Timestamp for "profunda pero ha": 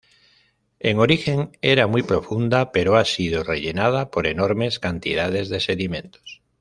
2.01-3.05